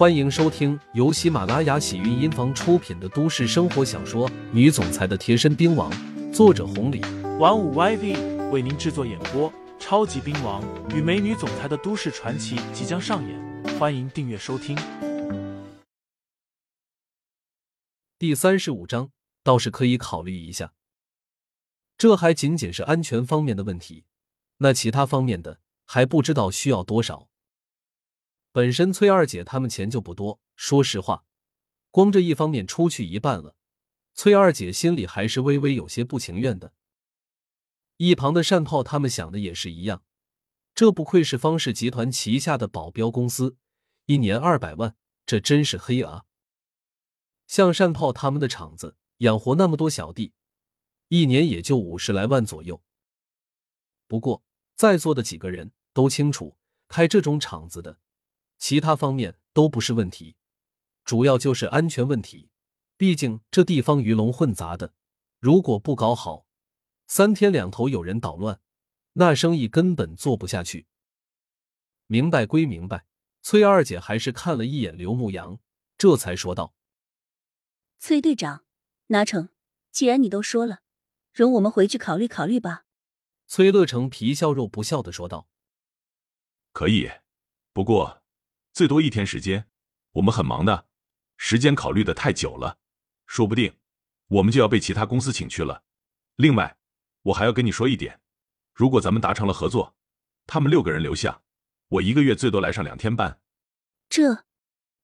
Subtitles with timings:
[0.00, 5.92] 欢迎收听由喜马拉雅喜韵音房出品的都市生活小说《女总裁的贴身兵王》，
[6.32, 7.02] 作者红礼，
[7.38, 9.52] 玩五 YV 为您制作演播。
[9.78, 14.74] 超级兵王与美女总裁的都市传奇即将上演，欢迎订阅收听。
[18.18, 19.10] 第三十五章
[19.44, 20.72] 倒是可以考虑一下，
[21.98, 24.06] 这还仅仅是安全方面的问题，
[24.56, 27.28] 那其他方面的还不知道需要多少。
[28.52, 31.24] 本身崔二姐他们钱就不多，说实话，
[31.90, 33.54] 光这一方面出去一半了，
[34.14, 36.72] 崔二姐心里还是微微有些不情愿的。
[37.96, 40.02] 一旁的单炮他们想的也是一样，
[40.74, 43.56] 这不愧是方氏集团旗下的保镖公司，
[44.06, 46.24] 一年二百万，这真是黑啊！
[47.46, 50.32] 像单炮他们的厂子养活那么多小弟，
[51.08, 52.82] 一年也就五十来万左右。
[54.08, 54.42] 不过
[54.74, 56.56] 在座的几个人都清楚，
[56.88, 58.00] 开这种厂子的，
[58.60, 60.36] 其他方面都不是问题，
[61.04, 62.50] 主要就是安全问题。
[62.96, 64.94] 毕竟这地方鱼龙混杂的，
[65.40, 66.46] 如果不搞好。
[67.06, 68.60] 三天两头有人捣乱，
[69.14, 70.86] 那生意根本做不下去。
[72.06, 73.06] 明白归明白，
[73.42, 75.58] 崔二姐还是看了一眼刘牧阳，
[75.98, 76.74] 这才说道
[77.98, 78.64] ：“崔队长，
[79.08, 79.48] 拿成，
[79.90, 80.82] 既然你都说了，
[81.32, 82.84] 容我们回去考虑考虑吧。”
[83.48, 85.48] 崔乐成皮笑肉不笑的说道
[86.72, 87.10] ：“可以，
[87.72, 88.19] 不过
[88.72, 89.68] 最多一天时间，
[90.12, 90.86] 我们很忙的，
[91.36, 92.78] 时间考虑的太久了，
[93.26, 93.76] 说不定
[94.28, 95.84] 我们就要被其他公司请去了。
[96.36, 96.76] 另外。”
[97.24, 98.18] 我还要跟你说一点，
[98.72, 99.94] 如果咱们达成了合作，
[100.46, 101.42] 他们六个人留下，
[101.88, 103.42] 我一个月最多来上两天班。
[104.08, 104.46] 这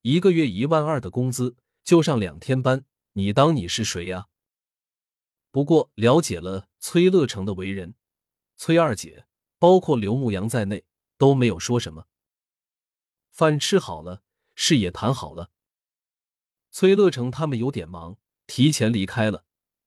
[0.00, 4.28] 一个月一万二的工资就上两天班，你当你是谁呀？
[5.50, 7.94] 不过了解了崔乐成的为人，
[8.56, 9.26] 崔二姐
[9.58, 10.86] 包括刘牧阳在内
[11.18, 12.06] 都没有说什么。
[13.38, 14.24] 饭吃好了，
[14.56, 15.52] 事也谈好了。
[16.72, 19.44] 崔乐成他们有点忙，提前离开了。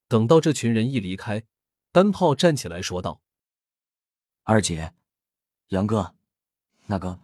[0.08, 1.44] 等到这群人一离开。
[1.92, 3.22] 单炮站起来说道
[4.44, 4.94] ：“二姐，
[5.68, 6.16] 杨哥，
[6.86, 7.20] 那个，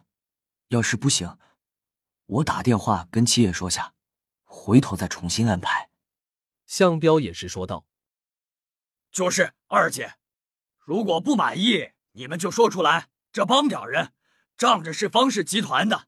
[0.67, 1.37] 要是不行，
[2.25, 3.93] 我打电话跟七爷说下，
[4.43, 5.89] 回头再重新安排。”
[6.67, 7.85] 向彪也是说道
[9.13, 10.15] ：“就是二姐，
[10.79, 13.07] 如果不满意，你们就说出来。
[13.31, 14.11] 这帮屌人
[14.57, 16.06] 仗着是方氏集团的，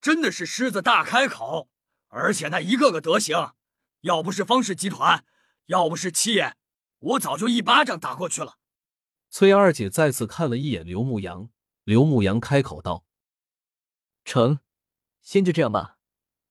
[0.00, 1.68] 真的是狮子大开口，
[2.08, 3.54] 而且那一个个德行，
[4.00, 5.24] 要不是方氏集团，
[5.66, 6.56] 要不是七爷。”
[7.00, 8.58] 我早就一巴掌打过去了。
[9.30, 11.48] 崔二姐再次看了一眼刘牧阳，
[11.84, 13.06] 刘牧阳开口道
[14.22, 14.60] ：“成，
[15.22, 15.96] 先就这样吧，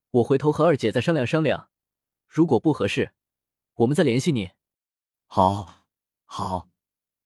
[0.09, 1.69] 我回头和二姐再商量商量，
[2.27, 3.13] 如果不合适，
[3.75, 4.53] 我们再联系你。”
[5.27, 5.85] 好，
[6.25, 6.67] 好，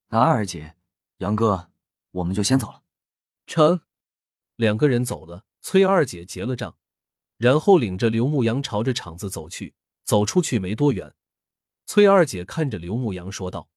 [0.07, 0.75] 那二姐、
[1.19, 1.71] 杨哥，
[2.11, 2.83] 我们就先走了。
[3.47, 3.79] 成，
[4.57, 6.77] 两个人走了，崔二姐结了账，
[7.37, 9.73] 然后领着刘牧阳朝着厂子走去。
[10.03, 11.15] 走出去没多远。
[11.85, 13.69] 崔二姐看着刘牧阳说道：“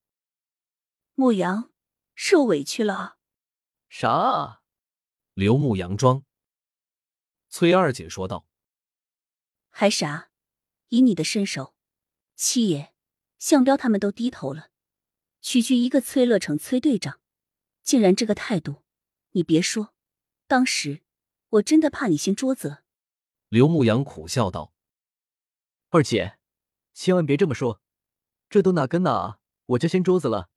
[1.15, 1.71] 牧阳，
[2.17, 3.19] 受委屈了。”
[3.89, 4.63] 啥？
[5.35, 6.25] 刘牧阳装。
[7.49, 8.49] 崔二姐说道
[9.71, 10.31] ：“还啥？
[10.89, 11.77] 以你的身手，
[12.35, 12.93] 七爷、
[13.39, 14.71] 向彪他们都低头了，
[15.41, 17.21] 区区一个崔乐成崔队长，
[17.85, 18.83] 竟然这个态度！
[19.31, 19.95] 你别说，
[20.49, 21.05] 当时
[21.51, 22.83] 我真的怕你掀桌子。”
[23.49, 24.73] 刘牧阳苦笑道
[25.91, 26.39] ：“二姐，
[26.93, 27.81] 千万别这么说。”
[28.49, 29.39] 这都哪跟哪啊！
[29.67, 30.51] 我就掀桌子了。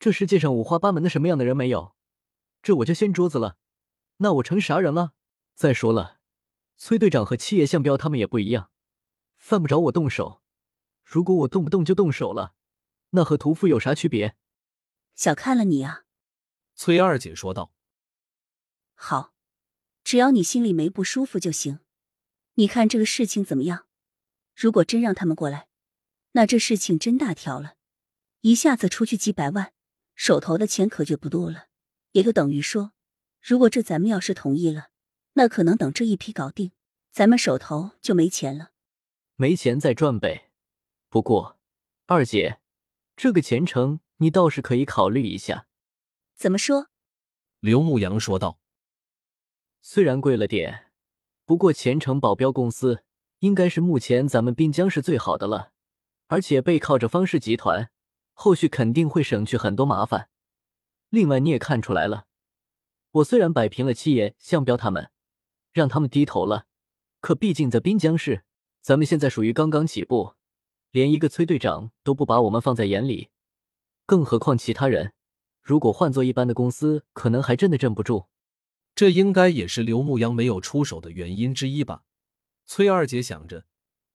[0.00, 1.94] 这世界上五花八门的什么样的人没有？
[2.60, 3.56] 这我就掀桌子了，
[4.16, 5.14] 那我成啥人了？
[5.54, 6.18] 再说了，
[6.76, 8.72] 崔队长和七爷向彪他们也不一样，
[9.36, 10.42] 犯不着我动手。
[11.04, 12.54] 如果我动不动就动手了，
[13.10, 14.36] 那和屠夫有啥区别？
[15.14, 16.04] 小看了你啊！
[16.74, 17.72] 崔二姐说道。
[18.94, 19.32] 好，
[20.12, 21.78] 只要你心里没不舒服就行。
[22.56, 23.86] 你看这个事情怎么样？
[24.54, 25.68] 如果真让他们过来。
[26.32, 27.76] 那这事情真大条了，
[28.42, 29.72] 一下子出去几百万，
[30.14, 31.68] 手头的钱可就不多了。
[32.10, 32.92] 也就等于说，
[33.40, 34.88] 如果这咱们要是同意了，
[35.32, 36.72] 那可能等这一批搞定，
[37.10, 38.72] 咱们手头就没钱了。
[39.36, 40.50] 没钱再赚呗。
[41.08, 41.58] 不过，
[42.04, 42.60] 二姐，
[43.16, 45.66] 这个前程你倒是可以考虑一下。
[46.34, 46.90] 怎么说？
[47.60, 48.58] 刘牧阳说道
[49.82, 50.86] ：“虽然贵了点，
[51.44, 53.02] 不过前程保镖公司
[53.40, 55.72] 应该是目前咱们滨江市最好的了。”
[56.28, 57.90] 而且背靠着方氏集团，
[58.32, 60.30] 后续肯定会省去很多麻烦。
[61.10, 62.24] 另外，你也看出来了，
[63.10, 65.10] 我虽然摆平了七爷、向彪他们，
[65.74, 66.64] 让他们低头了，
[67.20, 68.44] 可毕竟在滨江市，
[68.80, 70.36] 咱们现在属于刚刚起步，
[70.90, 73.28] 连一个崔队长都不把我们放在眼里，
[74.06, 75.12] 更何况其他人。
[75.60, 78.28] 如果换做一般的公司，可能还真的镇不住。
[78.94, 82.04] 这应该也是刘牧阳没有出手的原因之一吧？
[82.66, 83.64] 崔二姐想着，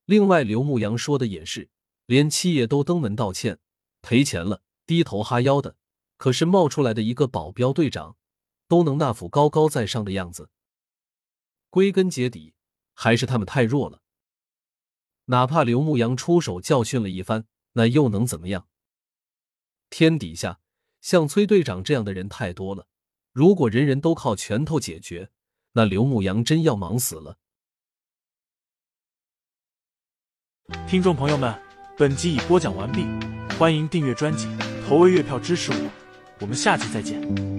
[0.05, 1.69] 另外刘牧阳说的也是，
[2.05, 3.59] 连七爷都登门道歉，
[4.01, 5.75] 赔钱了，低头哈腰的，
[6.17, 8.15] 可是冒出来的一个保镖队长，
[8.67, 10.49] 都能那副高高在上的样子。
[11.69, 12.53] 归根结底，
[12.93, 14.01] 还是他们太弱了。
[15.25, 18.67] 哪怕刘牧阳出手教训了一番，那又能怎么样？
[19.89, 20.61] 天底下
[21.01, 22.87] 像崔队长这样的人太多了，
[23.37, 25.29] 如果人人都靠拳头解决，
[25.73, 27.37] 那刘牧阳真要忙死了。
[30.87, 31.53] 听众朋友们，
[31.95, 33.05] 本集已播讲完毕，
[33.59, 34.47] 欢迎订阅专辑，
[34.87, 35.91] 投喂月票支持我，
[36.39, 37.56] 我们下期再见。